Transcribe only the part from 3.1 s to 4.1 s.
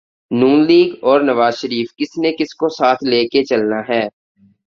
لے کے چلنا ہے۔